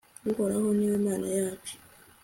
uhoraho 0.29 0.69
ni 0.77 0.85
we 0.91 0.97
mana 1.05 1.27
yacu 1.37 1.73